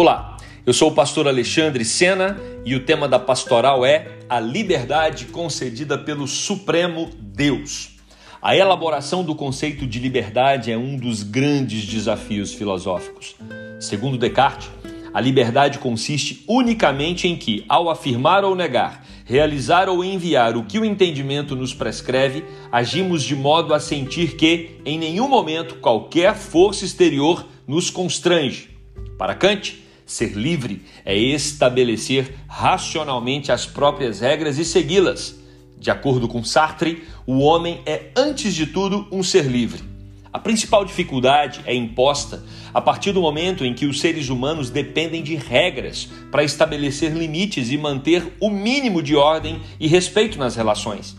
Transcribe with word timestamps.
Olá, 0.00 0.36
eu 0.64 0.72
sou 0.72 0.90
o 0.90 0.94
pastor 0.94 1.26
Alexandre 1.26 1.84
Sena 1.84 2.38
e 2.64 2.76
o 2.76 2.84
tema 2.84 3.08
da 3.08 3.18
pastoral 3.18 3.84
é 3.84 4.18
a 4.28 4.38
liberdade 4.38 5.24
concedida 5.24 5.98
pelo 5.98 6.28
Supremo 6.28 7.10
Deus. 7.18 7.96
A 8.40 8.56
elaboração 8.56 9.24
do 9.24 9.34
conceito 9.34 9.84
de 9.84 9.98
liberdade 9.98 10.70
é 10.70 10.78
um 10.78 10.96
dos 10.96 11.24
grandes 11.24 11.84
desafios 11.84 12.54
filosóficos. 12.54 13.34
Segundo 13.80 14.16
Descartes, 14.16 14.70
a 15.12 15.20
liberdade 15.20 15.80
consiste 15.80 16.44
unicamente 16.46 17.26
em 17.26 17.34
que, 17.34 17.64
ao 17.68 17.90
afirmar 17.90 18.44
ou 18.44 18.54
negar, 18.54 19.04
realizar 19.24 19.88
ou 19.88 20.04
enviar 20.04 20.56
o 20.56 20.62
que 20.62 20.78
o 20.78 20.84
entendimento 20.84 21.56
nos 21.56 21.74
prescreve, 21.74 22.44
agimos 22.70 23.24
de 23.24 23.34
modo 23.34 23.74
a 23.74 23.80
sentir 23.80 24.36
que, 24.36 24.76
em 24.84 24.96
nenhum 24.96 25.26
momento, 25.28 25.74
qualquer 25.80 26.36
força 26.36 26.84
exterior 26.84 27.44
nos 27.66 27.90
constrange. 27.90 28.78
Para 29.18 29.34
Kant, 29.34 29.87
ser 30.08 30.32
livre 30.32 30.82
é 31.04 31.14
estabelecer 31.14 32.34
racionalmente 32.48 33.52
as 33.52 33.66
próprias 33.66 34.20
regras 34.20 34.58
e 34.58 34.64
segui-las. 34.64 35.38
De 35.78 35.90
acordo 35.90 36.26
com 36.26 36.42
Sartre, 36.42 37.04
o 37.26 37.40
homem 37.40 37.82
é, 37.84 38.10
antes 38.16 38.54
de 38.54 38.66
tudo, 38.66 39.06
um 39.12 39.22
ser 39.22 39.44
livre. 39.44 39.84
A 40.32 40.38
principal 40.38 40.84
dificuldade 40.84 41.60
é 41.66 41.74
imposta 41.74 42.42
a 42.72 42.80
partir 42.80 43.12
do 43.12 43.20
momento 43.20 43.64
em 43.64 43.74
que 43.74 43.84
os 43.84 44.00
seres 44.00 44.30
humanos 44.30 44.70
dependem 44.70 45.22
de 45.22 45.36
regras 45.36 46.08
para 46.30 46.42
estabelecer 46.42 47.12
limites 47.12 47.70
e 47.70 47.76
manter 47.76 48.34
o 48.40 48.48
mínimo 48.48 49.02
de 49.02 49.14
ordem 49.14 49.60
e 49.78 49.86
respeito 49.86 50.38
nas 50.38 50.56
relações. 50.56 51.16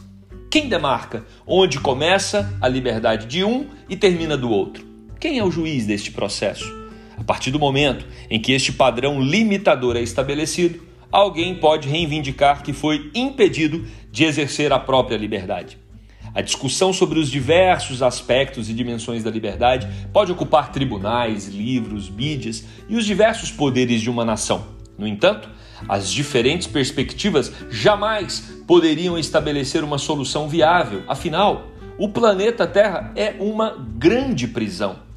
Quem 0.50 0.68
demarca 0.68 1.26
onde 1.46 1.80
começa 1.80 2.58
a 2.60 2.68
liberdade 2.68 3.28
de 3.28 3.44
um 3.44 3.68
e 3.88 3.96
termina 3.96 4.36
do 4.36 4.50
outro? 4.50 4.84
Quem 5.20 5.38
é 5.38 5.44
o 5.44 5.52
juiz 5.52 5.86
deste 5.86 6.12
processo? 6.12 6.79
A 7.20 7.24
partir 7.24 7.52
do 7.52 7.60
momento 7.60 8.08
em 8.30 8.40
que 8.40 8.54
este 8.54 8.72
padrão 8.72 9.22
limitador 9.22 9.98
é 9.98 10.02
estabelecido, 10.02 10.82
alguém 11.12 11.54
pode 11.54 11.90
reivindicar 11.90 12.64
que 12.64 12.72
foi 12.72 13.12
impedido 13.14 13.86
de 14.10 14.24
exercer 14.24 14.72
a 14.72 14.80
própria 14.80 15.18
liberdade. 15.18 15.78
A 16.34 16.42
discussão 16.42 16.94
sobre 16.94 17.20
os 17.20 17.30
diversos 17.30 18.02
aspectos 18.02 18.70
e 18.70 18.74
dimensões 18.74 19.24
da 19.24 19.30
liberdade 19.30 19.88
pode 20.14 20.32
ocupar 20.32 20.72
tribunais, 20.72 21.48
livros, 21.48 22.10
mídias 22.10 22.64
e 22.88 22.96
os 22.96 23.06
diversos 23.06 23.52
poderes 23.52 24.00
de 24.02 24.10
uma 24.10 24.24
nação. 24.24 24.66
No 24.98 25.06
entanto, 25.06 25.50
as 25.90 26.10
diferentes 26.10 26.68
perspectivas 26.68 27.52
jamais 27.70 28.62
poderiam 28.66 29.18
estabelecer 29.18 29.84
uma 29.84 29.98
solução 29.98 30.48
viável, 30.48 31.04
afinal, 31.08 31.68
o 31.98 32.08
planeta 32.08 32.66
Terra 32.66 33.12
é 33.16 33.36
uma 33.40 33.76
grande 33.98 34.48
prisão. 34.48 35.09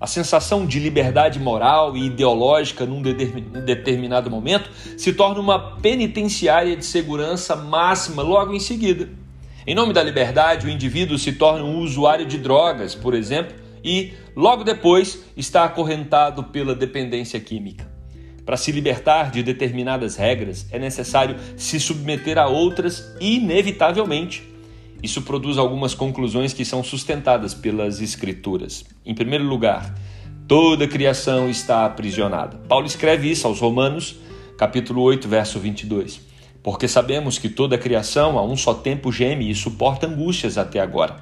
A 0.00 0.06
sensação 0.06 0.64
de 0.64 0.78
liberdade 0.78 1.40
moral 1.40 1.96
e 1.96 2.06
ideológica 2.06 2.86
num 2.86 3.02
determinado 3.02 4.30
momento 4.30 4.70
se 4.96 5.12
torna 5.12 5.40
uma 5.40 5.76
penitenciária 5.76 6.76
de 6.76 6.84
segurança 6.84 7.56
máxima 7.56 8.22
logo 8.22 8.54
em 8.54 8.60
seguida. 8.60 9.08
Em 9.66 9.74
nome 9.74 9.92
da 9.92 10.02
liberdade, 10.02 10.66
o 10.66 10.70
indivíduo 10.70 11.18
se 11.18 11.32
torna 11.32 11.64
um 11.64 11.80
usuário 11.80 12.24
de 12.24 12.38
drogas, 12.38 12.94
por 12.94 13.12
exemplo, 13.12 13.54
e 13.82 14.12
logo 14.36 14.62
depois 14.64 15.24
está 15.36 15.64
acorrentado 15.64 16.44
pela 16.44 16.74
dependência 16.74 17.40
química. 17.40 17.86
Para 18.46 18.56
se 18.56 18.72
libertar 18.72 19.30
de 19.30 19.42
determinadas 19.42 20.16
regras, 20.16 20.66
é 20.70 20.78
necessário 20.78 21.36
se 21.56 21.78
submeter 21.78 22.38
a 22.38 22.46
outras 22.46 23.14
inevitavelmente. 23.20 24.47
Isso 25.02 25.22
produz 25.22 25.58
algumas 25.58 25.94
conclusões 25.94 26.52
que 26.52 26.64
são 26.64 26.82
sustentadas 26.82 27.54
pelas 27.54 28.00
Escrituras. 28.00 28.84
Em 29.06 29.14
primeiro 29.14 29.44
lugar, 29.44 29.94
toda 30.48 30.86
a 30.86 30.88
criação 30.88 31.48
está 31.48 31.84
aprisionada. 31.86 32.56
Paulo 32.68 32.86
escreve 32.86 33.30
isso 33.30 33.46
aos 33.46 33.60
Romanos, 33.60 34.16
capítulo 34.56 35.02
8, 35.02 35.28
verso 35.28 35.60
22. 35.60 36.20
Porque 36.62 36.88
sabemos 36.88 37.38
que 37.38 37.48
toda 37.48 37.76
a 37.76 37.78
criação 37.78 38.36
a 38.36 38.44
um 38.44 38.56
só 38.56 38.74
tempo 38.74 39.12
geme 39.12 39.48
e 39.48 39.54
suporta 39.54 40.06
angústias 40.06 40.58
até 40.58 40.80
agora. 40.80 41.16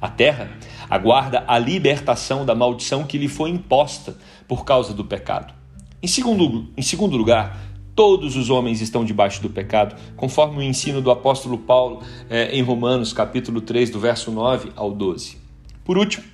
A 0.00 0.08
terra 0.08 0.50
aguarda 0.90 1.44
a 1.46 1.56
libertação 1.60 2.44
da 2.44 2.56
maldição 2.56 3.04
que 3.04 3.16
lhe 3.16 3.28
foi 3.28 3.50
imposta 3.50 4.16
por 4.48 4.64
causa 4.64 4.92
do 4.92 5.04
pecado. 5.04 5.54
Em 6.02 6.08
segundo, 6.08 6.68
em 6.76 6.82
segundo 6.82 7.16
lugar, 7.16 7.56
Todos 7.94 8.36
os 8.36 8.48
homens 8.48 8.80
estão 8.80 9.04
debaixo 9.04 9.42
do 9.42 9.50
pecado, 9.50 9.94
conforme 10.16 10.58
o 10.58 10.62
ensino 10.62 11.02
do 11.02 11.10
apóstolo 11.10 11.58
Paulo 11.58 12.00
é, 12.30 12.50
em 12.56 12.62
Romanos, 12.62 13.12
capítulo 13.12 13.60
3, 13.60 13.90
do 13.90 14.00
verso 14.00 14.30
9 14.30 14.72
ao 14.74 14.90
12. 14.90 15.36
Por 15.84 15.98
último, 15.98 16.24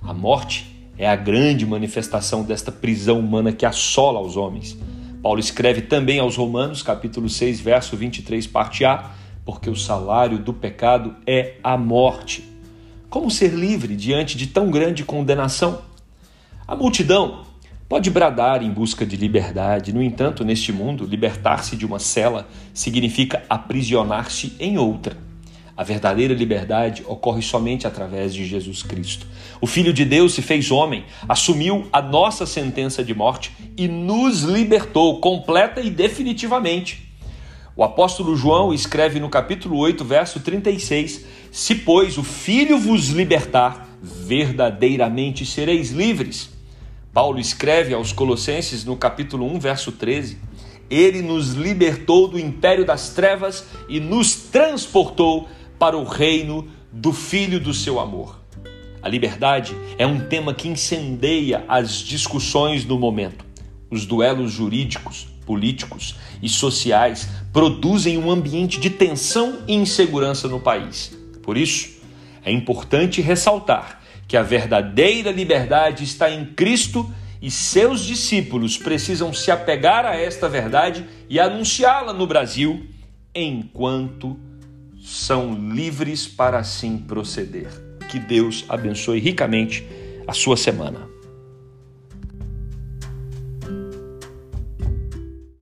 a 0.00 0.14
morte 0.14 0.74
é 0.96 1.06
a 1.06 1.14
grande 1.14 1.66
manifestação 1.66 2.42
desta 2.42 2.72
prisão 2.72 3.20
humana 3.20 3.52
que 3.52 3.66
assola 3.66 4.20
os 4.20 4.38
homens. 4.38 4.78
Paulo 5.22 5.38
escreve 5.38 5.82
também 5.82 6.18
aos 6.18 6.36
Romanos, 6.36 6.82
capítulo 6.82 7.28
6, 7.28 7.60
verso 7.60 7.94
23, 7.94 8.46
parte 8.46 8.84
A, 8.86 9.10
porque 9.44 9.68
o 9.68 9.76
salário 9.76 10.38
do 10.38 10.54
pecado 10.54 11.14
é 11.26 11.56
a 11.62 11.76
morte. 11.76 12.42
Como 13.10 13.30
ser 13.30 13.52
livre 13.52 13.94
diante 13.94 14.34
de 14.34 14.46
tão 14.46 14.70
grande 14.70 15.04
condenação? 15.04 15.82
A 16.66 16.74
multidão 16.74 17.51
Pode 17.92 18.08
bradar 18.08 18.62
em 18.62 18.70
busca 18.70 19.04
de 19.04 19.16
liberdade, 19.16 19.92
no 19.92 20.02
entanto, 20.02 20.46
neste 20.46 20.72
mundo, 20.72 21.04
libertar-se 21.04 21.76
de 21.76 21.84
uma 21.84 21.98
cela 21.98 22.48
significa 22.72 23.44
aprisionar-se 23.50 24.56
em 24.58 24.78
outra. 24.78 25.14
A 25.76 25.84
verdadeira 25.84 26.32
liberdade 26.32 27.04
ocorre 27.06 27.42
somente 27.42 27.86
através 27.86 28.32
de 28.32 28.46
Jesus 28.46 28.82
Cristo. 28.82 29.26
O 29.60 29.66
Filho 29.66 29.92
de 29.92 30.06
Deus 30.06 30.32
se 30.32 30.40
fez 30.40 30.70
homem, 30.70 31.04
assumiu 31.28 31.86
a 31.92 32.00
nossa 32.00 32.46
sentença 32.46 33.04
de 33.04 33.14
morte 33.14 33.52
e 33.76 33.86
nos 33.86 34.40
libertou 34.40 35.20
completa 35.20 35.82
e 35.82 35.90
definitivamente. 35.90 37.12
O 37.76 37.84
apóstolo 37.84 38.34
João 38.34 38.72
escreve 38.72 39.20
no 39.20 39.28
capítulo 39.28 39.76
8, 39.76 40.02
verso 40.02 40.40
36: 40.40 41.26
Se, 41.50 41.74
pois, 41.74 42.16
o 42.16 42.24
Filho 42.24 42.78
vos 42.78 43.08
libertar, 43.08 43.86
verdadeiramente 44.00 45.44
sereis 45.44 45.90
livres. 45.90 46.61
Paulo 47.12 47.38
escreve 47.38 47.92
aos 47.92 48.10
Colossenses 48.10 48.86
no 48.86 48.96
capítulo 48.96 49.44
1, 49.54 49.58
verso 49.60 49.92
13: 49.92 50.38
Ele 50.88 51.20
nos 51.20 51.52
libertou 51.52 52.26
do 52.26 52.38
império 52.38 52.86
das 52.86 53.10
trevas 53.10 53.66
e 53.86 54.00
nos 54.00 54.34
transportou 54.34 55.46
para 55.78 55.96
o 55.96 56.04
reino 56.04 56.68
do 56.90 57.12
Filho 57.12 57.60
do 57.60 57.74
seu 57.74 58.00
amor. 58.00 58.40
A 59.02 59.08
liberdade 59.10 59.76
é 59.98 60.06
um 60.06 60.20
tema 60.20 60.54
que 60.54 60.68
incendeia 60.68 61.66
as 61.68 61.98
discussões 61.98 62.82
do 62.82 62.98
momento. 62.98 63.44
Os 63.90 64.06
duelos 64.06 64.50
jurídicos, 64.50 65.26
políticos 65.44 66.14
e 66.40 66.48
sociais 66.48 67.28
produzem 67.52 68.16
um 68.16 68.30
ambiente 68.30 68.80
de 68.80 68.88
tensão 68.88 69.58
e 69.68 69.74
insegurança 69.74 70.48
no 70.48 70.60
país. 70.60 71.14
Por 71.42 71.58
isso, 71.58 71.90
é 72.42 72.50
importante 72.50 73.20
ressaltar 73.20 74.01
que 74.26 74.36
a 74.36 74.42
verdadeira 74.42 75.30
liberdade 75.30 76.04
está 76.04 76.30
em 76.30 76.44
Cristo 76.44 77.12
e 77.40 77.50
seus 77.50 78.04
discípulos 78.04 78.78
precisam 78.78 79.32
se 79.34 79.50
apegar 79.50 80.06
a 80.06 80.14
esta 80.14 80.48
verdade 80.48 81.04
e 81.28 81.40
anunciá-la 81.40 82.12
no 82.12 82.26
Brasil 82.26 82.86
enquanto 83.34 84.38
são 85.02 85.54
livres 85.72 86.26
para 86.26 86.58
assim 86.58 86.98
proceder. 86.98 87.68
Que 88.08 88.18
Deus 88.18 88.64
abençoe 88.68 89.18
ricamente 89.18 89.84
a 90.26 90.32
sua 90.32 90.56
semana. 90.56 91.08